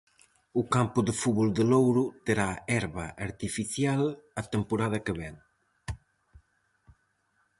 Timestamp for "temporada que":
4.53-5.13